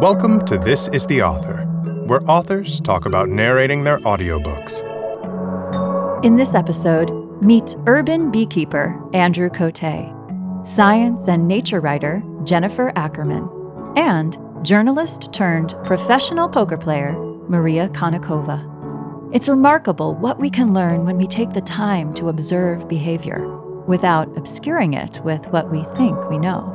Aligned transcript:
Welcome 0.00 0.44
to 0.46 0.58
This 0.58 0.88
is 0.88 1.06
the 1.06 1.22
Author, 1.22 1.64
where 2.06 2.22
authors 2.30 2.80
talk 2.80 3.06
about 3.06 3.28
narrating 3.28 3.84
their 3.84 3.98
audiobooks. 3.98 4.84
In 6.24 6.36
this 6.36 6.54
episode, 6.54 7.10
meet 7.42 7.74
urban 7.86 8.30
beekeeper 8.30 9.00
Andrew 9.12 9.48
Coté, 9.48 10.14
science 10.66 11.28
and 11.28 11.48
nature 11.48 11.80
writer 11.80 12.22
Jennifer 12.44 12.92
Ackerman, 12.96 13.48
and 13.96 14.38
journalist 14.62 15.32
turned 15.32 15.74
professional 15.84 16.48
poker 16.48 16.76
player 16.76 17.12
Maria 17.48 17.88
Konnikova. 17.88 18.64
It's 19.34 19.48
remarkable 19.48 20.14
what 20.14 20.38
we 20.38 20.50
can 20.50 20.72
learn 20.72 21.04
when 21.04 21.16
we 21.16 21.26
take 21.26 21.50
the 21.50 21.60
time 21.60 22.14
to 22.14 22.28
observe 22.28 22.88
behavior 22.88 23.58
without 23.88 24.28
obscuring 24.36 24.94
it 24.94 25.20
with 25.24 25.46
what 25.48 25.70
we 25.70 25.82
think 25.96 26.28
we 26.28 26.38
know. 26.38 26.74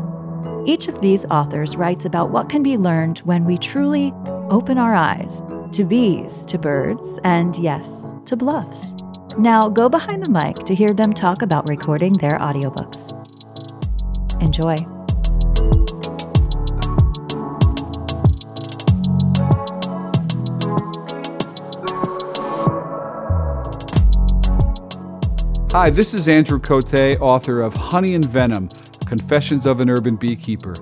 Each 0.66 0.88
of 0.88 1.00
these 1.00 1.26
authors 1.28 1.76
writes 1.76 2.06
about 2.06 2.32
what 2.32 2.50
can 2.50 2.64
be 2.64 2.78
learned 2.78 3.20
when 3.20 3.46
we 3.46 3.58
truly 3.58 4.12
open 4.50 4.78
our 4.78 4.94
eyes 4.94 5.42
to 5.74 5.84
bees, 5.84 6.46
to 6.48 6.58
birds, 6.58 7.20
and 7.24 7.58
yes, 7.58 8.16
to 8.26 8.36
bluffs. 8.36 8.96
Now 9.38 9.70
go 9.70 9.90
behind 9.90 10.24
the 10.24 10.30
mic 10.30 10.58
to 10.66 10.76
hear 10.76 10.90
them 10.90 11.14
talk 11.14 11.42
about 11.42 11.70
recording 11.70 12.14
their 12.14 12.38
audiobooks. 12.40 13.12
Enjoy. 14.42 14.76
Hi, 25.74 25.90
this 25.90 26.14
is 26.14 26.28
Andrew 26.28 26.60
Coté, 26.60 27.20
author 27.20 27.60
of 27.64 27.74
Honey 27.76 28.14
and 28.14 28.24
Venom 28.24 28.70
Confessions 29.08 29.66
of 29.66 29.80
an 29.80 29.90
Urban 29.90 30.18
Beekeeper. 30.18 30.76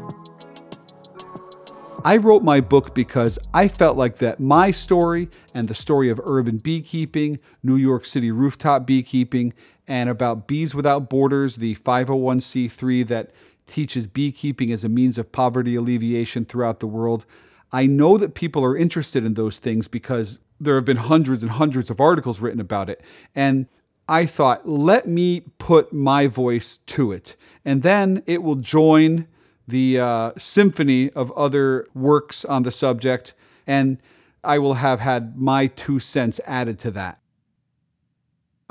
I 2.03 2.17
wrote 2.17 2.43
my 2.43 2.59
book 2.59 2.93
because 2.93 3.39
I 3.53 3.69
felt 3.69 3.95
like 3.95 4.17
that 4.17 4.41
my 4.41 4.69
story 4.69 5.29
and 5.53 5.69
the 5.69 5.73
story 5.73 6.09
of 6.09 6.19
urban 6.25 6.57
beekeeping, 6.57 7.39
New 7.63 7.77
York 7.77 8.03
City 8.03 8.31
rooftop 8.31 8.85
beekeeping, 8.85 9.53
and 9.87 10.09
about 10.09 10.45
Bees 10.45 10.75
Without 10.75 11.09
Borders, 11.09 11.55
the 11.55 11.75
501c3 11.75 13.07
that 13.07 13.31
teaches 13.67 14.07
beekeeping 14.07 14.73
as 14.73 14.83
a 14.83 14.89
means 14.89 15.17
of 15.17 15.31
poverty 15.31 15.73
alleviation 15.75 16.43
throughout 16.43 16.81
the 16.81 16.87
world. 16.87 17.25
I 17.71 17.85
know 17.85 18.17
that 18.17 18.35
people 18.35 18.65
are 18.65 18.75
interested 18.75 19.23
in 19.23 19.35
those 19.35 19.57
things 19.57 19.87
because 19.87 20.37
there 20.59 20.75
have 20.75 20.83
been 20.83 20.97
hundreds 20.97 21.43
and 21.43 21.53
hundreds 21.53 21.89
of 21.89 22.01
articles 22.01 22.41
written 22.41 22.59
about 22.59 22.89
it. 22.89 23.01
And 23.33 23.67
I 24.07 24.25
thought, 24.25 24.67
let 24.67 25.07
me 25.07 25.41
put 25.57 25.93
my 25.93 26.27
voice 26.27 26.79
to 26.87 27.11
it. 27.11 27.35
And 27.63 27.83
then 27.83 28.23
it 28.25 28.43
will 28.43 28.55
join 28.55 29.27
the 29.67 29.99
uh, 29.99 30.31
symphony 30.37 31.09
of 31.11 31.31
other 31.31 31.87
works 31.93 32.43
on 32.43 32.63
the 32.63 32.71
subject. 32.71 33.33
And 33.65 33.99
I 34.43 34.59
will 34.59 34.75
have 34.75 34.99
had 34.99 35.37
my 35.37 35.67
two 35.67 35.99
cents 35.99 36.39
added 36.45 36.79
to 36.79 36.91
that. 36.91 37.19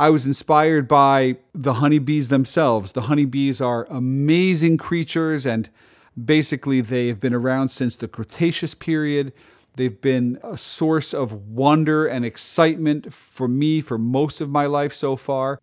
I 0.01 0.09
was 0.09 0.25
inspired 0.25 0.89
by 0.89 1.37
the 1.53 1.75
honeybees 1.75 2.29
themselves. 2.29 2.93
The 2.93 3.03
honeybees 3.03 3.61
are 3.61 3.87
amazing 3.91 4.79
creatures, 4.79 5.45
and 5.45 5.69
basically, 6.23 6.81
they 6.81 7.09
have 7.09 7.21
been 7.21 7.35
around 7.35 7.69
since 7.69 7.97
the 7.97 8.09
Cretaceous 8.09 8.75
period. 8.75 9.35
They've 9.81 9.99
been 9.99 10.39
a 10.43 10.59
source 10.59 11.15
of 11.15 11.33
wonder 11.33 12.07
and 12.07 12.23
excitement 12.23 13.15
for 13.15 13.49
me 13.49 13.81
for 13.81 13.97
most 13.97 14.43
of 14.43 14.51
my 14.51 14.67
life 14.67 14.93
so 14.93 15.17
far. 15.17 15.59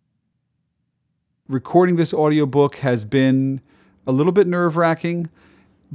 Recording 1.48 1.98
this 1.98 2.16
audiobook 2.16 2.78
has 2.78 3.06
been 3.06 3.62
a 4.08 4.12
little 4.12 4.32
bit 4.32 4.48
nerve 4.48 4.76
wracking, 4.76 5.30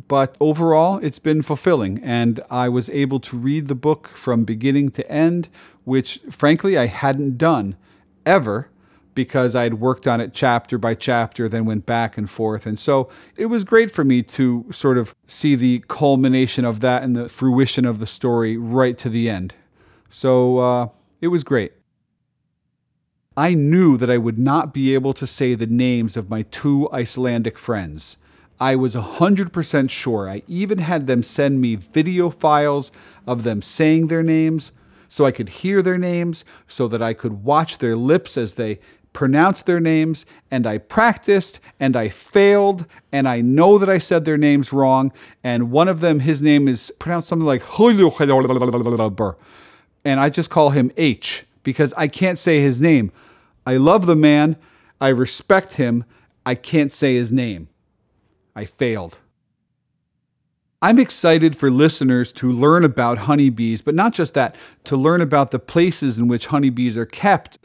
but 0.06 0.36
overall 0.38 0.98
it's 0.98 1.18
been 1.18 1.42
fulfilling. 1.42 1.98
And 1.98 2.40
I 2.48 2.68
was 2.68 2.88
able 2.90 3.18
to 3.18 3.36
read 3.36 3.66
the 3.66 3.74
book 3.74 4.06
from 4.06 4.44
beginning 4.44 4.92
to 4.92 5.10
end, 5.10 5.48
which 5.82 6.20
frankly 6.30 6.78
I 6.78 6.86
hadn't 6.86 7.38
done 7.38 7.74
ever 8.24 8.68
because 9.14 9.54
I 9.54 9.64
had 9.64 9.74
worked 9.74 10.06
on 10.06 10.20
it 10.20 10.32
chapter 10.32 10.78
by 10.78 10.94
chapter, 10.94 11.48
then 11.48 11.64
went 11.64 11.86
back 11.86 12.16
and 12.16 12.28
forth. 12.28 12.66
And 12.66 12.78
so 12.78 13.08
it 13.36 13.46
was 13.46 13.64
great 13.64 13.90
for 13.90 14.04
me 14.04 14.22
to 14.24 14.66
sort 14.72 14.98
of 14.98 15.14
see 15.26 15.54
the 15.54 15.84
culmination 15.88 16.64
of 16.64 16.80
that 16.80 17.02
and 17.02 17.14
the 17.14 17.28
fruition 17.28 17.84
of 17.84 17.98
the 17.98 18.06
story 18.06 18.56
right 18.56 18.96
to 18.98 19.08
the 19.08 19.28
end. 19.28 19.54
So 20.08 20.58
uh, 20.58 20.88
it 21.20 21.28
was 21.28 21.44
great. 21.44 21.72
I 23.36 23.54
knew 23.54 23.96
that 23.96 24.10
I 24.10 24.18
would 24.18 24.38
not 24.38 24.74
be 24.74 24.92
able 24.94 25.14
to 25.14 25.26
say 25.26 25.54
the 25.54 25.66
names 25.66 26.16
of 26.16 26.28
my 26.28 26.42
two 26.42 26.88
Icelandic 26.92 27.58
friends. 27.58 28.18
I 28.60 28.76
was 28.76 28.94
100% 28.94 29.90
sure. 29.90 30.28
I 30.28 30.42
even 30.46 30.78
had 30.78 31.06
them 31.06 31.22
send 31.22 31.60
me 31.60 31.76
video 31.76 32.28
files 32.30 32.92
of 33.26 33.42
them 33.42 33.62
saying 33.62 34.08
their 34.08 34.22
names 34.22 34.70
so 35.12 35.26
I 35.26 35.30
could 35.30 35.50
hear 35.50 35.82
their 35.82 35.98
names, 35.98 36.42
so 36.66 36.88
that 36.88 37.02
I 37.02 37.12
could 37.12 37.44
watch 37.44 37.76
their 37.76 37.96
lips 37.96 38.38
as 38.38 38.54
they 38.54 38.80
pronounced 39.12 39.66
their 39.66 39.80
names 39.80 40.24
and 40.50 40.66
I 40.66 40.78
practiced 40.78 41.60
and 41.78 41.96
I 41.96 42.08
failed 42.08 42.86
and 43.10 43.28
I 43.28 43.40
know 43.40 43.78
that 43.78 43.90
I 43.90 43.98
said 43.98 44.24
their 44.24 44.38
names 44.38 44.72
wrong. 44.72 45.12
And 45.44 45.70
one 45.70 45.88
of 45.88 46.00
them, 46.00 46.20
his 46.20 46.40
name 46.40 46.68
is 46.68 46.92
pronounced 46.98 47.28
something 47.28 47.46
like 47.46 47.62
and 50.04 50.20
I 50.20 50.30
just 50.30 50.50
call 50.50 50.70
him 50.70 50.90
H 50.96 51.44
because 51.62 51.92
I 51.94 52.08
can't 52.08 52.38
say 52.38 52.60
his 52.60 52.80
name. 52.80 53.12
I 53.66 53.76
love 53.76 54.06
the 54.06 54.16
man. 54.16 54.56
I 55.00 55.08
respect 55.08 55.74
him. 55.74 56.04
I 56.44 56.54
can't 56.54 56.92
say 56.92 57.14
his 57.14 57.30
name. 57.30 57.68
I 58.54 58.64
failed. 58.64 59.18
I'm 60.80 60.98
excited 60.98 61.56
for 61.56 61.70
listeners 61.70 62.32
to 62.34 62.50
learn 62.50 62.84
about 62.84 63.18
honeybees, 63.18 63.82
but 63.82 63.94
not 63.94 64.12
just 64.12 64.34
that, 64.34 64.56
to 64.84 64.96
learn 64.96 65.20
about 65.20 65.52
the 65.52 65.60
places 65.60 66.18
in 66.18 66.26
which 66.26 66.48
honeybees 66.48 66.96
are 66.96 67.06
kept. 67.06 67.58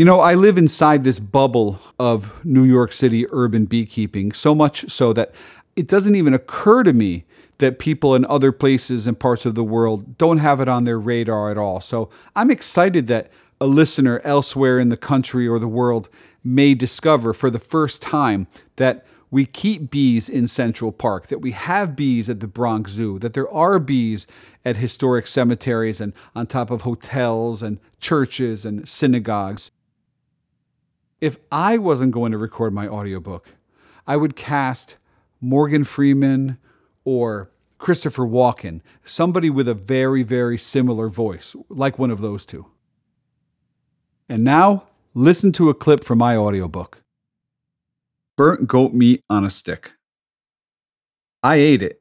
You 0.00 0.06
know, 0.06 0.20
I 0.20 0.32
live 0.32 0.56
inside 0.56 1.04
this 1.04 1.18
bubble 1.18 1.78
of 1.98 2.42
New 2.42 2.64
York 2.64 2.90
City 2.90 3.26
urban 3.32 3.66
beekeeping, 3.66 4.32
so 4.32 4.54
much 4.54 4.90
so 4.90 5.12
that 5.12 5.34
it 5.76 5.86
doesn't 5.88 6.14
even 6.14 6.32
occur 6.32 6.84
to 6.84 6.94
me 6.94 7.26
that 7.58 7.78
people 7.78 8.14
in 8.14 8.24
other 8.24 8.50
places 8.50 9.06
and 9.06 9.20
parts 9.20 9.44
of 9.44 9.56
the 9.56 9.62
world 9.62 10.16
don't 10.16 10.38
have 10.38 10.58
it 10.58 10.68
on 10.68 10.84
their 10.84 10.98
radar 10.98 11.50
at 11.50 11.58
all. 11.58 11.82
So 11.82 12.08
I'm 12.34 12.50
excited 12.50 13.08
that 13.08 13.30
a 13.60 13.66
listener 13.66 14.22
elsewhere 14.24 14.78
in 14.78 14.88
the 14.88 14.96
country 14.96 15.46
or 15.46 15.58
the 15.58 15.68
world 15.68 16.08
may 16.42 16.72
discover 16.72 17.34
for 17.34 17.50
the 17.50 17.58
first 17.58 18.00
time 18.00 18.46
that 18.76 19.04
we 19.30 19.44
keep 19.44 19.90
bees 19.90 20.30
in 20.30 20.48
Central 20.48 20.92
Park, 20.92 21.26
that 21.26 21.42
we 21.42 21.50
have 21.50 21.94
bees 21.94 22.30
at 22.30 22.40
the 22.40 22.48
Bronx 22.48 22.92
Zoo, 22.92 23.18
that 23.18 23.34
there 23.34 23.52
are 23.52 23.78
bees 23.78 24.26
at 24.64 24.78
historic 24.78 25.26
cemeteries 25.26 26.00
and 26.00 26.14
on 26.34 26.46
top 26.46 26.70
of 26.70 26.80
hotels 26.80 27.62
and 27.62 27.78
churches 28.00 28.64
and 28.64 28.88
synagogues 28.88 29.70
if 31.20 31.38
I 31.52 31.78
wasn't 31.78 32.12
going 32.12 32.32
to 32.32 32.38
record 32.38 32.72
my 32.72 32.88
audiobook, 32.88 33.54
I 34.06 34.16
would 34.16 34.36
cast 34.36 34.96
Morgan 35.40 35.84
Freeman 35.84 36.58
or 37.04 37.50
Christopher 37.78 38.24
Walken, 38.24 38.80
somebody 39.04 39.48
with 39.50 39.66
a 39.68 39.74
very, 39.74 40.22
very 40.22 40.58
similar 40.58 41.08
voice, 41.08 41.56
like 41.68 41.98
one 41.98 42.10
of 42.10 42.20
those 42.20 42.44
two. 42.44 42.66
And 44.28 44.44
now, 44.44 44.84
listen 45.14 45.50
to 45.52 45.70
a 45.70 45.74
clip 45.74 46.04
from 46.04 46.18
my 46.18 46.36
audiobook 46.36 47.02
Burnt 48.36 48.68
Goat 48.68 48.92
Meat 48.92 49.22
on 49.28 49.44
a 49.44 49.50
Stick. 49.50 49.94
I 51.42 51.56
ate 51.56 51.82
it 51.82 52.00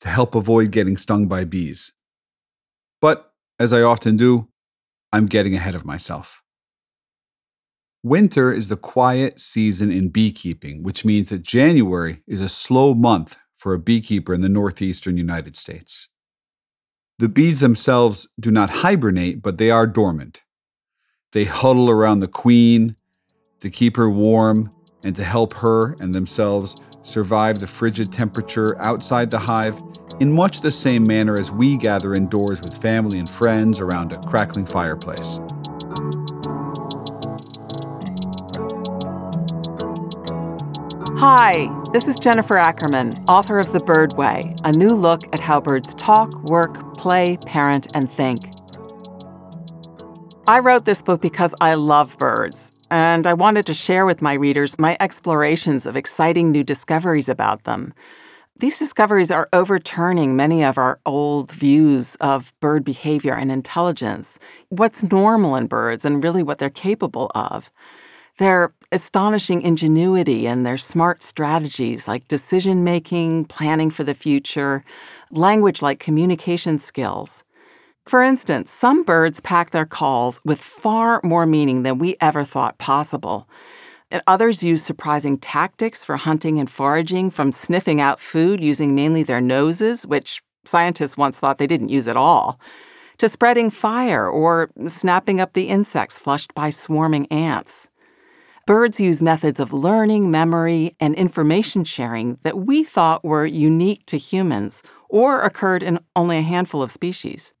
to 0.00 0.08
help 0.08 0.34
avoid 0.34 0.72
getting 0.72 0.96
stung 0.96 1.28
by 1.28 1.44
bees. 1.44 1.92
But, 3.00 3.32
as 3.58 3.72
I 3.72 3.82
often 3.82 4.16
do, 4.16 4.48
I'm 5.12 5.26
getting 5.26 5.54
ahead 5.54 5.74
of 5.74 5.84
myself. 5.84 6.41
Winter 8.04 8.52
is 8.52 8.66
the 8.66 8.76
quiet 8.76 9.38
season 9.38 9.92
in 9.92 10.08
beekeeping, 10.08 10.82
which 10.82 11.04
means 11.04 11.28
that 11.28 11.44
January 11.44 12.20
is 12.26 12.40
a 12.40 12.48
slow 12.48 12.94
month 12.94 13.36
for 13.56 13.74
a 13.74 13.78
beekeeper 13.78 14.34
in 14.34 14.40
the 14.40 14.48
northeastern 14.48 15.16
United 15.16 15.54
States. 15.54 16.08
The 17.20 17.28
bees 17.28 17.60
themselves 17.60 18.28
do 18.40 18.50
not 18.50 18.70
hibernate, 18.70 19.40
but 19.40 19.56
they 19.56 19.70
are 19.70 19.86
dormant. 19.86 20.42
They 21.30 21.44
huddle 21.44 21.88
around 21.88 22.18
the 22.18 22.26
queen 22.26 22.96
to 23.60 23.70
keep 23.70 23.96
her 23.96 24.10
warm 24.10 24.72
and 25.04 25.14
to 25.14 25.22
help 25.22 25.54
her 25.54 25.92
and 26.00 26.12
themselves 26.12 26.74
survive 27.02 27.60
the 27.60 27.68
frigid 27.68 28.10
temperature 28.10 28.76
outside 28.80 29.30
the 29.30 29.38
hive 29.38 29.80
in 30.18 30.32
much 30.32 30.60
the 30.60 30.72
same 30.72 31.06
manner 31.06 31.38
as 31.38 31.52
we 31.52 31.76
gather 31.76 32.14
indoors 32.14 32.60
with 32.62 32.82
family 32.82 33.20
and 33.20 33.30
friends 33.30 33.80
around 33.80 34.12
a 34.12 34.18
crackling 34.22 34.66
fireplace. 34.66 35.38
Hi, 41.24 41.70
this 41.92 42.08
is 42.08 42.18
Jennifer 42.18 42.56
Ackerman, 42.56 43.12
author 43.28 43.60
of 43.60 43.72
The 43.72 43.78
Bird 43.78 44.14
Way, 44.14 44.56
a 44.64 44.72
new 44.72 44.88
look 44.88 45.22
at 45.32 45.38
how 45.38 45.60
birds 45.60 45.94
talk, 45.94 46.34
work, 46.50 46.96
play, 46.96 47.36
parent, 47.46 47.86
and 47.94 48.10
think. 48.10 48.40
I 50.48 50.58
wrote 50.58 50.84
this 50.84 51.00
book 51.00 51.20
because 51.20 51.54
I 51.60 51.74
love 51.74 52.18
birds. 52.18 52.72
and 52.90 53.24
I 53.24 53.34
wanted 53.34 53.66
to 53.66 53.72
share 53.72 54.04
with 54.04 54.20
my 54.20 54.32
readers 54.32 54.76
my 54.80 54.96
explorations 54.98 55.86
of 55.86 55.96
exciting 55.96 56.50
new 56.50 56.64
discoveries 56.64 57.28
about 57.28 57.62
them. 57.62 57.94
These 58.58 58.80
discoveries 58.80 59.30
are 59.30 59.48
overturning 59.52 60.34
many 60.34 60.64
of 60.64 60.76
our 60.76 60.98
old 61.06 61.52
views 61.52 62.16
of 62.16 62.52
bird 62.58 62.84
behavior 62.84 63.34
and 63.34 63.52
intelligence, 63.52 64.40
what's 64.70 65.04
normal 65.04 65.54
in 65.54 65.68
birds, 65.68 66.04
and 66.04 66.24
really 66.24 66.42
what 66.42 66.58
they're 66.58 66.68
capable 66.68 67.30
of. 67.36 67.70
Their 68.38 68.72
astonishing 68.92 69.62
ingenuity 69.62 70.46
and 70.46 70.64
their 70.64 70.78
smart 70.78 71.22
strategies 71.22 72.06
like 72.06 72.28
decision 72.28 72.84
making, 72.84 73.46
planning 73.46 73.90
for 73.90 74.04
the 74.04 74.14
future, 74.14 74.84
language 75.30 75.82
like 75.82 75.98
communication 75.98 76.78
skills. 76.78 77.44
For 78.04 78.22
instance, 78.22 78.70
some 78.70 79.04
birds 79.04 79.40
pack 79.40 79.70
their 79.70 79.86
calls 79.86 80.40
with 80.44 80.60
far 80.60 81.20
more 81.22 81.46
meaning 81.46 81.82
than 81.82 81.98
we 81.98 82.16
ever 82.20 82.44
thought 82.44 82.78
possible. 82.78 83.48
And 84.10 84.22
others 84.26 84.62
use 84.62 84.82
surprising 84.82 85.38
tactics 85.38 86.04
for 86.04 86.16
hunting 86.16 86.58
and 86.58 86.70
foraging, 86.70 87.30
from 87.30 87.52
sniffing 87.52 88.00
out 88.00 88.20
food 88.20 88.62
using 88.62 88.94
mainly 88.94 89.22
their 89.22 89.40
noses, 89.40 90.06
which 90.06 90.42
scientists 90.64 91.16
once 91.16 91.38
thought 91.38 91.58
they 91.58 91.66
didn't 91.66 91.88
use 91.88 92.08
at 92.08 92.16
all, 92.16 92.60
to 93.18 93.28
spreading 93.28 93.70
fire 93.70 94.28
or 94.28 94.70
snapping 94.86 95.40
up 95.40 95.52
the 95.54 95.68
insects 95.68 96.18
flushed 96.18 96.52
by 96.54 96.70
swarming 96.70 97.26
ants. 97.26 97.88
Birds 98.72 98.98
use 98.98 99.20
methods 99.20 99.60
of 99.60 99.74
learning, 99.74 100.30
memory, 100.30 100.96
and 100.98 101.14
information 101.14 101.84
sharing 101.84 102.38
that 102.42 102.56
we 102.56 102.82
thought 102.82 103.22
were 103.22 103.44
unique 103.44 104.06
to 104.06 104.16
humans 104.16 104.82
or 105.10 105.42
occurred 105.42 105.82
in 105.82 105.98
only 106.16 106.38
a 106.38 106.40
handful 106.40 106.82
of 106.82 106.90
species. 106.90 107.52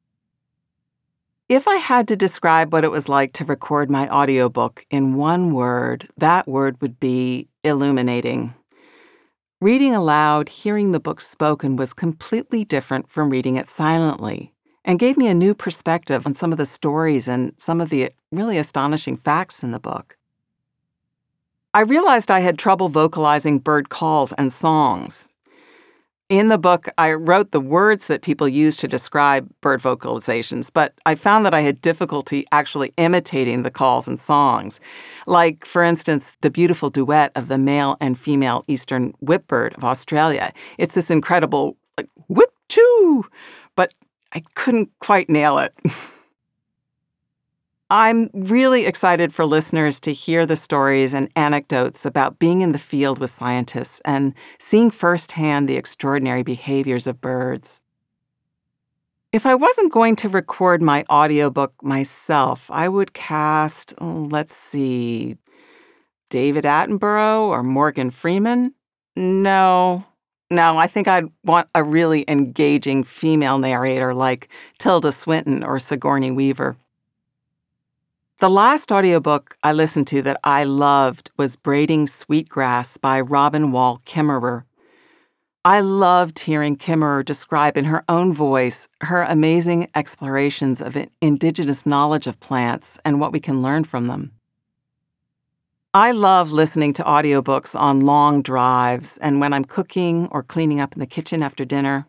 If 1.50 1.68
I 1.68 1.76
had 1.76 2.08
to 2.08 2.16
describe 2.16 2.72
what 2.72 2.82
it 2.82 2.90
was 2.90 3.10
like 3.10 3.34
to 3.34 3.44
record 3.44 3.90
my 3.90 4.08
audiobook 4.08 4.86
in 4.90 5.14
one 5.16 5.52
word, 5.52 6.08
that 6.16 6.48
word 6.48 6.80
would 6.80 6.98
be 6.98 7.46
illuminating. 7.62 8.54
Reading 9.60 9.94
aloud, 9.94 10.48
hearing 10.48 10.92
the 10.92 10.98
book 10.98 11.20
spoken 11.20 11.76
was 11.76 11.92
completely 11.92 12.64
different 12.64 13.10
from 13.10 13.28
reading 13.28 13.56
it 13.56 13.68
silently 13.68 14.54
and 14.82 14.98
gave 14.98 15.18
me 15.18 15.28
a 15.28 15.34
new 15.34 15.52
perspective 15.52 16.26
on 16.26 16.34
some 16.34 16.52
of 16.52 16.58
the 16.58 16.64
stories 16.64 17.28
and 17.28 17.52
some 17.58 17.82
of 17.82 17.90
the 17.90 18.10
really 18.30 18.56
astonishing 18.56 19.18
facts 19.18 19.62
in 19.62 19.72
the 19.72 19.78
book. 19.78 20.16
I 21.74 21.80
realized 21.80 22.30
I 22.30 22.40
had 22.40 22.58
trouble 22.58 22.88
vocalizing 22.88 23.58
bird 23.58 23.88
calls 23.88 24.32
and 24.34 24.52
songs, 24.52 25.30
in 26.32 26.48
the 26.48 26.56
book, 26.56 26.88
I 26.96 27.12
wrote 27.12 27.50
the 27.50 27.60
words 27.60 28.06
that 28.06 28.22
people 28.22 28.48
use 28.48 28.78
to 28.78 28.88
describe 28.88 29.50
bird 29.60 29.82
vocalizations, 29.82 30.70
but 30.72 30.94
I 31.04 31.14
found 31.14 31.44
that 31.44 31.52
I 31.52 31.60
had 31.60 31.82
difficulty 31.82 32.46
actually 32.52 32.94
imitating 32.96 33.64
the 33.64 33.70
calls 33.70 34.08
and 34.08 34.18
songs. 34.18 34.80
Like, 35.26 35.66
for 35.66 35.82
instance, 35.82 36.34
the 36.40 36.48
beautiful 36.48 36.88
duet 36.88 37.32
of 37.34 37.48
the 37.48 37.58
male 37.58 37.98
and 38.00 38.18
female 38.18 38.64
eastern 38.66 39.12
whipbird 39.22 39.76
of 39.76 39.84
Australia. 39.84 40.54
It's 40.78 40.94
this 40.94 41.10
incredible, 41.10 41.76
like, 41.98 42.08
whip 42.28 42.54
choo, 42.70 43.26
but 43.76 43.92
I 44.32 44.42
couldn't 44.54 44.88
quite 45.00 45.28
nail 45.28 45.58
it. 45.58 45.74
I'm 47.92 48.30
really 48.32 48.86
excited 48.86 49.34
for 49.34 49.44
listeners 49.44 50.00
to 50.00 50.14
hear 50.14 50.46
the 50.46 50.56
stories 50.56 51.12
and 51.12 51.28
anecdotes 51.36 52.06
about 52.06 52.38
being 52.38 52.62
in 52.62 52.72
the 52.72 52.78
field 52.78 53.18
with 53.18 53.28
scientists 53.28 54.00
and 54.06 54.32
seeing 54.58 54.90
firsthand 54.90 55.68
the 55.68 55.76
extraordinary 55.76 56.42
behaviors 56.42 57.06
of 57.06 57.20
birds. 57.20 57.82
If 59.30 59.44
I 59.44 59.54
wasn't 59.54 59.92
going 59.92 60.16
to 60.16 60.30
record 60.30 60.80
my 60.80 61.04
audiobook 61.10 61.74
myself, 61.82 62.70
I 62.70 62.88
would 62.88 63.12
cast, 63.12 63.92
oh, 63.98 64.26
let's 64.30 64.56
see, 64.56 65.36
David 66.30 66.64
Attenborough 66.64 67.42
or 67.42 67.62
Morgan 67.62 68.10
Freeman? 68.10 68.72
No. 69.16 70.02
No, 70.50 70.78
I 70.78 70.86
think 70.86 71.08
I'd 71.08 71.28
want 71.44 71.68
a 71.74 71.84
really 71.84 72.24
engaging 72.26 73.04
female 73.04 73.58
narrator 73.58 74.14
like 74.14 74.48
Tilda 74.78 75.12
Swinton 75.12 75.62
or 75.62 75.78
Sigourney 75.78 76.30
Weaver. 76.30 76.74
The 78.42 78.50
last 78.50 78.90
audiobook 78.90 79.56
I 79.62 79.72
listened 79.72 80.08
to 80.08 80.22
that 80.22 80.40
I 80.42 80.64
loved 80.64 81.30
was 81.36 81.54
Braiding 81.54 82.08
Sweetgrass 82.08 82.96
by 82.96 83.20
Robin 83.20 83.70
Wall 83.70 84.02
Kimmerer. 84.04 84.64
I 85.64 85.78
loved 85.78 86.40
hearing 86.40 86.76
Kimmerer 86.76 87.24
describe 87.24 87.76
in 87.76 87.84
her 87.84 88.02
own 88.08 88.32
voice 88.32 88.88
her 89.02 89.22
amazing 89.22 89.88
explorations 89.94 90.80
of 90.80 90.98
indigenous 91.20 91.86
knowledge 91.86 92.26
of 92.26 92.40
plants 92.40 92.98
and 93.04 93.20
what 93.20 93.30
we 93.30 93.38
can 93.38 93.62
learn 93.62 93.84
from 93.84 94.08
them. 94.08 94.32
I 95.94 96.10
love 96.10 96.50
listening 96.50 96.94
to 96.94 97.04
audiobooks 97.04 97.78
on 97.80 98.00
long 98.00 98.42
drives 98.42 99.18
and 99.18 99.38
when 99.40 99.52
I'm 99.52 99.64
cooking 99.64 100.26
or 100.32 100.42
cleaning 100.42 100.80
up 100.80 100.94
in 100.94 100.98
the 100.98 101.06
kitchen 101.06 101.44
after 101.44 101.64
dinner. 101.64 102.08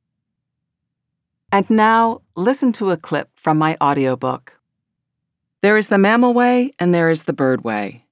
And 1.51 1.69
now, 1.69 2.23
listen 2.35 2.71
to 2.71 2.89
a 2.89 2.97
clip 2.97 3.29
from 3.35 3.59
my 3.59 3.77
audiobook. 3.79 4.59
There 5.63 5.77
is 5.77 5.87
the 5.87 5.97
mammal 5.97 6.33
way 6.33 6.73
and 6.77 6.93
there 6.93 7.09
is 7.09 7.23
the 7.23 7.31
bird 7.31 7.63
way. 7.63 8.03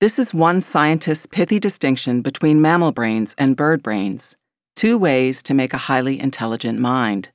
This 0.00 0.20
is 0.20 0.32
one 0.32 0.60
scientist's 0.60 1.26
pithy 1.26 1.58
distinction 1.58 2.22
between 2.22 2.62
mammal 2.62 2.92
brains 2.92 3.34
and 3.36 3.56
bird 3.56 3.82
brains, 3.82 4.36
two 4.76 4.96
ways 4.96 5.42
to 5.42 5.52
make 5.52 5.74
a 5.74 5.84
highly 5.88 6.20
intelligent 6.20 6.78
mind. 6.78 7.30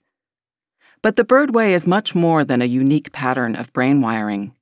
But 1.02 1.18
the 1.18 1.26
bird 1.26 1.54
way 1.54 1.74
is 1.74 1.86
much 1.86 2.16
more 2.16 2.46
than 2.46 2.62
a 2.62 2.74
unique 2.82 3.12
pattern 3.12 3.58
of 3.58 3.74
brain 3.74 4.00
wiring. 4.00 4.56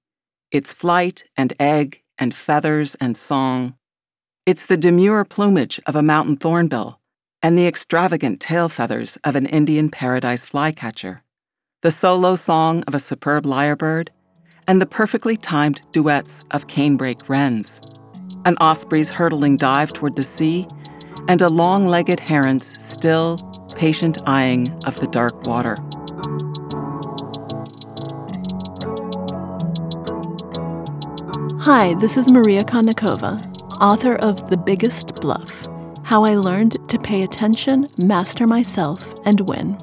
It's 0.49 0.73
flight 0.73 1.23
and 1.37 1.53
egg 1.59 2.01
and 2.17 2.33
feathers 2.33 2.95
and 2.95 3.15
song. 3.15 3.75
It's 4.47 4.65
the 4.65 4.75
demure 4.75 5.23
plumage 5.23 5.79
of 5.85 5.95
a 5.95 6.01
mountain 6.01 6.35
thornbill 6.35 6.99
and 7.43 7.55
the 7.55 7.67
extravagant 7.67 8.39
tail 8.39 8.69
feathers 8.69 9.19
of 9.23 9.35
an 9.35 9.45
Indian 9.45 9.91
paradise 9.91 10.45
flycatcher, 10.45 11.21
the 11.83 11.91
solo 11.91 12.35
song 12.35 12.83
of 12.87 12.95
a 12.95 12.99
superb 12.99 13.45
lyrebird 13.45 14.09
and 14.67 14.81
the 14.81 14.85
perfectly 14.85 15.37
timed 15.37 15.81
duets 15.91 16.43
of 16.51 16.67
canebrake 16.67 17.27
wrens, 17.27 17.81
an 18.45 18.57
osprey's 18.57 19.09
hurtling 19.09 19.57
dive 19.57 19.93
toward 19.93 20.15
the 20.15 20.23
sea, 20.23 20.67
and 21.27 21.41
a 21.41 21.49
long 21.49 21.87
legged 21.87 22.19
heron's 22.19 22.81
still, 22.83 23.37
patient 23.75 24.17
eyeing 24.27 24.69
of 24.85 24.99
the 24.99 25.07
dark 25.07 25.45
water. 25.45 25.77
Hi, 31.61 31.93
this 31.95 32.17
is 32.17 32.29
Maria 32.29 32.63
Konnikova, 32.63 33.41
author 33.79 34.15
of 34.15 34.49
The 34.49 34.57
Biggest 34.57 35.15
Bluff 35.21 35.67
How 36.03 36.25
I 36.25 36.35
Learned 36.35 36.77
to 36.89 36.99
Pay 36.99 37.23
Attention, 37.23 37.87
Master 37.97 38.45
Myself, 38.45 39.13
and 39.25 39.39
Win. 39.47 39.77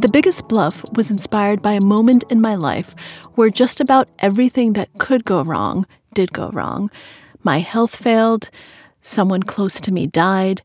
The 0.00 0.08
Biggest 0.08 0.48
Bluff 0.48 0.82
was 0.94 1.10
inspired 1.10 1.60
by 1.60 1.72
a 1.72 1.80
moment 1.82 2.24
in 2.30 2.40
my 2.40 2.54
life 2.54 2.94
where 3.34 3.50
just 3.50 3.82
about 3.82 4.08
everything 4.20 4.72
that 4.72 4.88
could 4.96 5.26
go 5.26 5.44
wrong 5.44 5.84
did 6.14 6.32
go 6.32 6.48
wrong. 6.54 6.90
My 7.42 7.58
health 7.58 7.96
failed, 7.96 8.48
someone 9.02 9.42
close 9.42 9.78
to 9.82 9.92
me 9.92 10.06
died, 10.06 10.62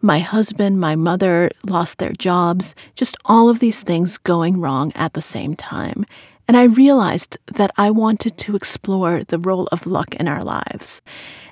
my 0.00 0.20
husband, 0.20 0.80
my 0.80 0.96
mother 0.96 1.50
lost 1.68 1.98
their 1.98 2.14
jobs, 2.14 2.74
just 2.94 3.14
all 3.26 3.50
of 3.50 3.58
these 3.58 3.82
things 3.82 4.16
going 4.16 4.58
wrong 4.58 4.90
at 4.94 5.12
the 5.12 5.20
same 5.20 5.54
time. 5.54 6.06
And 6.48 6.56
I 6.56 6.64
realized 6.64 7.36
that 7.44 7.72
I 7.76 7.90
wanted 7.90 8.38
to 8.38 8.56
explore 8.56 9.22
the 9.22 9.38
role 9.38 9.66
of 9.66 9.86
luck 9.86 10.14
in 10.14 10.26
our 10.26 10.42
lives. 10.42 11.02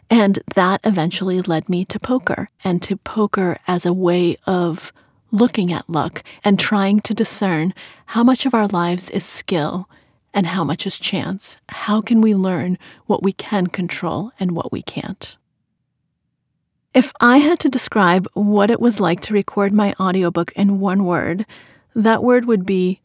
And 0.09 0.38
that 0.55 0.81
eventually 0.85 1.43
led 1.43 1.69
me 1.69 1.85
to 1.85 2.00
poker 2.00 2.49
and 2.64 2.81
to 2.81 2.97
poker 2.97 3.59
as 3.69 3.85
a 3.85 3.93
way 3.93 4.38
of 4.47 4.90
looking 5.30 5.73
at 5.73 5.88
luck 5.88 6.23
and 6.45 6.59
trying 6.59 7.00
to 7.00 7.14
discern 7.14 7.75
how 8.06 8.23
much 8.23 8.47
of 8.47 8.54
our 8.54 8.66
lives 8.66 9.11
is 9.11 9.25
skill 9.25 9.88
and 10.33 10.49
how 10.49 10.62
much 10.62 10.87
is 10.87 10.99
chance. 10.99 11.56
How 11.68 12.00
can 12.00 12.21
we 12.21 12.35
learn 12.35 12.78
what 13.06 13.23
we 13.23 13.33
can 13.33 13.66
control 13.66 14.33
and 14.38 14.52
what 14.52 14.71
we 14.71 14.83
can't? 14.83 15.37
If 16.95 17.12
I 17.21 17.38
had 17.38 17.59
to 17.61 17.68
describe 17.68 18.26
what 18.35 18.71
it 18.71 18.80
was 18.80 19.00
like 19.00 19.21
to 19.23 19.35
record 19.35 19.73
my 19.73 19.95
audiobook 20.00 20.52
in 20.52 20.80
one 20.80 21.04
word, 21.04 21.45
that 21.95 22.23
word 22.23 22.45
would 22.47 22.64
be 22.64 23.00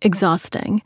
exhausting. 0.00 0.82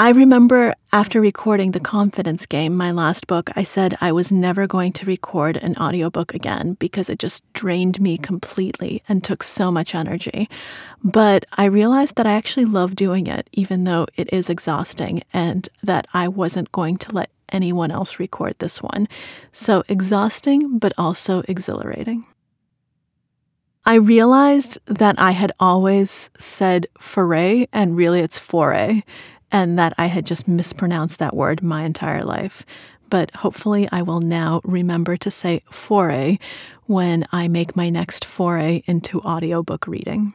I 0.00 0.12
remember 0.12 0.72
after 0.94 1.20
recording 1.20 1.72
The 1.72 1.78
Confidence 1.78 2.46
Game, 2.46 2.74
my 2.74 2.90
last 2.90 3.26
book, 3.26 3.50
I 3.54 3.64
said 3.64 3.98
I 4.00 4.12
was 4.12 4.32
never 4.32 4.66
going 4.66 4.94
to 4.94 5.04
record 5.04 5.58
an 5.58 5.76
audiobook 5.76 6.32
again 6.32 6.72
because 6.80 7.10
it 7.10 7.18
just 7.18 7.44
drained 7.52 8.00
me 8.00 8.16
completely 8.16 9.02
and 9.10 9.22
took 9.22 9.42
so 9.42 9.70
much 9.70 9.94
energy. 9.94 10.48
But 11.04 11.44
I 11.52 11.66
realized 11.66 12.14
that 12.14 12.26
I 12.26 12.32
actually 12.32 12.64
love 12.64 12.96
doing 12.96 13.26
it, 13.26 13.50
even 13.52 13.84
though 13.84 14.06
it 14.16 14.32
is 14.32 14.48
exhausting, 14.48 15.22
and 15.34 15.68
that 15.82 16.06
I 16.14 16.28
wasn't 16.28 16.72
going 16.72 16.96
to 16.96 17.14
let 17.14 17.28
anyone 17.50 17.90
else 17.90 18.18
record 18.18 18.54
this 18.58 18.82
one. 18.82 19.06
So 19.52 19.84
exhausting, 19.86 20.78
but 20.78 20.94
also 20.96 21.42
exhilarating. 21.46 22.24
I 23.84 23.96
realized 23.96 24.78
that 24.86 25.16
I 25.18 25.32
had 25.32 25.52
always 25.60 26.30
said 26.38 26.86
foray, 26.98 27.66
and 27.70 27.98
really 27.98 28.20
it's 28.20 28.38
foray. 28.38 29.02
And 29.52 29.78
that 29.78 29.92
I 29.98 30.06
had 30.06 30.26
just 30.26 30.48
mispronounced 30.48 31.18
that 31.18 31.36
word 31.36 31.62
my 31.62 31.84
entire 31.84 32.22
life. 32.22 32.64
But 33.08 33.34
hopefully, 33.36 33.88
I 33.90 34.02
will 34.02 34.20
now 34.20 34.60
remember 34.64 35.16
to 35.16 35.30
say 35.30 35.62
foray 35.70 36.38
when 36.86 37.24
I 37.32 37.48
make 37.48 37.74
my 37.74 37.90
next 37.90 38.24
foray 38.24 38.82
into 38.86 39.20
audiobook 39.20 39.86
reading. 39.86 40.32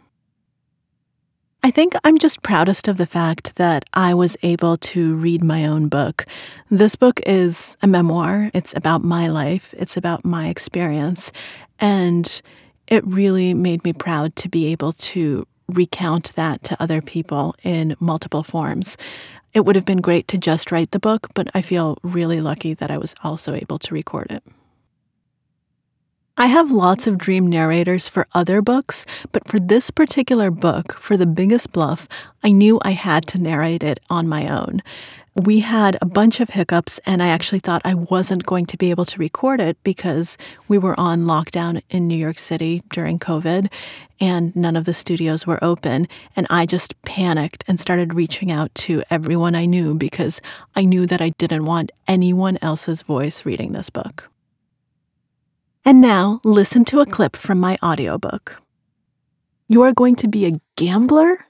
I 1.63 1.71
think 1.71 1.95
I'm 2.03 2.19
just 2.19 2.43
proudest 2.43 2.87
of 2.87 2.97
the 2.97 3.07
fact 3.07 3.55
that 3.55 3.85
I 3.91 4.13
was 4.13 4.37
able 4.43 4.77
to 4.77 5.15
read 5.15 5.43
my 5.43 5.65
own 5.65 5.87
book. 5.87 6.25
This 6.69 6.95
book 6.95 7.19
is 7.25 7.75
a 7.81 7.87
memoir, 7.87 8.51
it's 8.53 8.75
about 8.77 9.03
my 9.03 9.25
life, 9.27 9.73
it's 9.75 9.97
about 9.97 10.23
my 10.23 10.49
experience, 10.49 11.31
and 11.79 12.41
it 12.87 13.03
really 13.07 13.55
made 13.55 13.83
me 13.83 13.93
proud 13.93 14.35
to 14.35 14.49
be 14.49 14.67
able 14.67 14.91
to 14.93 15.47
recount 15.67 16.33
that 16.35 16.63
to 16.63 16.81
other 16.81 17.01
people 17.01 17.55
in 17.63 17.95
multiple 17.99 18.43
forms. 18.43 18.97
It 19.53 19.65
would 19.65 19.75
have 19.75 19.85
been 19.85 20.01
great 20.01 20.27
to 20.29 20.37
just 20.37 20.71
write 20.71 20.91
the 20.91 20.99
book, 20.99 21.27
but 21.33 21.47
I 21.53 21.61
feel 21.61 21.97
really 22.03 22.41
lucky 22.41 22.73
that 22.73 22.91
I 22.91 22.97
was 22.97 23.15
also 23.23 23.53
able 23.53 23.79
to 23.79 23.93
record 23.93 24.31
it. 24.31 24.43
I 26.37 26.47
have 26.47 26.69
lots 26.69 27.07
of 27.07 27.17
dream 27.17 27.47
narrators 27.47 28.09
for 28.09 28.27
other 28.33 28.61
books, 28.61 29.05
but 29.31 29.47
for 29.47 29.57
this 29.57 29.89
particular 29.89 30.51
book, 30.51 30.93
for 30.99 31.15
The 31.15 31.25
Biggest 31.25 31.71
Bluff, 31.71 32.09
I 32.43 32.51
knew 32.51 32.77
I 32.81 32.91
had 32.91 33.25
to 33.27 33.41
narrate 33.41 33.83
it 33.83 34.01
on 34.09 34.27
my 34.27 34.49
own. 34.49 34.83
We 35.37 35.59
had 35.59 35.97
a 36.01 36.05
bunch 36.05 36.39
of 36.39 36.51
hiccups, 36.51 36.97
and 37.05 37.21
I 37.21 37.27
actually 37.27 37.59
thought 37.59 37.81
I 37.83 37.93
wasn't 37.93 38.45
going 38.45 38.65
to 38.67 38.77
be 38.77 38.89
able 38.89 39.03
to 39.03 39.19
record 39.19 39.59
it 39.59 39.77
because 39.83 40.37
we 40.69 40.77
were 40.77 40.97
on 40.97 41.25
lockdown 41.25 41.81
in 41.89 42.07
New 42.07 42.15
York 42.15 42.39
City 42.39 42.83
during 42.89 43.19
COVID, 43.19 43.69
and 44.21 44.55
none 44.55 44.77
of 44.77 44.85
the 44.85 44.93
studios 44.93 45.45
were 45.45 45.61
open. 45.61 46.07
And 46.37 46.47
I 46.49 46.65
just 46.65 47.01
panicked 47.01 47.65
and 47.67 47.81
started 47.81 48.13
reaching 48.13 48.49
out 48.49 48.73
to 48.75 49.03
everyone 49.09 49.55
I 49.55 49.65
knew 49.65 49.93
because 49.93 50.39
I 50.73 50.85
knew 50.85 51.05
that 51.05 51.19
I 51.19 51.31
didn't 51.31 51.65
want 51.65 51.91
anyone 52.07 52.57
else's 52.61 53.01
voice 53.01 53.45
reading 53.45 53.73
this 53.73 53.89
book. 53.89 54.29
And 55.83 55.99
now, 55.99 56.39
listen 56.45 56.85
to 56.85 57.01
a 57.01 57.05
clip 57.05 57.35
from 57.35 57.59
my 57.59 57.77
audiobook. 57.83 58.61
You 59.67 59.81
are 59.81 59.93
going 59.93 60.15
to 60.15 60.29
be 60.29 60.45
a 60.45 60.61
gambler? 60.77 61.47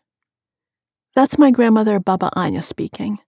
That's 1.13 1.37
my 1.37 1.51
grandmother, 1.51 1.99
Baba 1.99 2.31
Anya, 2.33 2.63
speaking. 2.63 3.19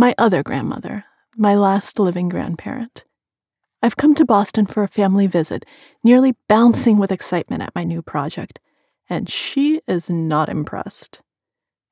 My 0.00 0.14
other 0.16 0.44
grandmother, 0.44 1.06
my 1.36 1.56
last 1.56 1.98
living 1.98 2.28
grandparent. 2.28 3.04
I've 3.82 3.96
come 3.96 4.14
to 4.14 4.24
Boston 4.24 4.64
for 4.64 4.84
a 4.84 4.88
family 4.88 5.26
visit, 5.26 5.64
nearly 6.04 6.36
bouncing 6.46 6.98
with 6.98 7.10
excitement 7.10 7.64
at 7.64 7.74
my 7.74 7.82
new 7.82 8.00
project, 8.00 8.60
and 9.10 9.28
she 9.28 9.80
is 9.88 10.08
not 10.08 10.48
impressed. 10.48 11.20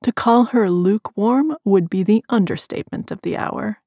To 0.05 0.13
call 0.13 0.45
her 0.45 0.71
lukewarm 0.71 1.57
would 1.65 1.91
be 1.91 2.05
the 2.05 2.25
understatement 2.29 3.11
of 3.11 3.23
the 3.23 3.37
hour. 3.37 3.83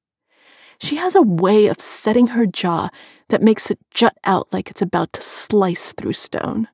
She 0.82 0.96
has 0.96 1.14
a 1.14 1.22
way 1.22 1.68
of 1.68 1.80
setting 1.80 2.26
her 2.26 2.44
jaw 2.44 2.90
that 3.30 3.40
makes 3.40 3.70
it 3.70 3.78
jut 3.90 4.18
out 4.24 4.52
like 4.52 4.68
it's 4.68 4.82
about 4.82 5.14
to 5.14 5.22
slice 5.22 5.92
through 5.92 6.12
stone. 6.12 6.68